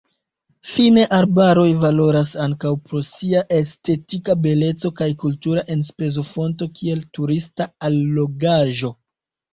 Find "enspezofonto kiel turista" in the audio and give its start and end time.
5.77-7.69